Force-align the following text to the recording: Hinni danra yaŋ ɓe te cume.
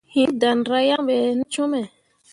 Hinni 0.13 0.37
danra 0.41 0.79
yaŋ 0.89 1.01
ɓe 1.07 1.15
te 1.37 1.43
cume. 1.53 1.81